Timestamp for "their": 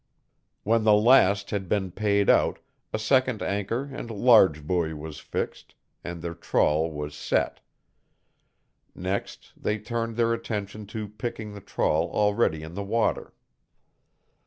6.23-6.33, 10.17-10.33